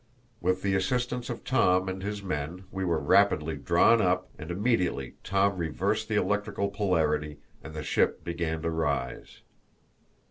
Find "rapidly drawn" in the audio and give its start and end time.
2.97-4.01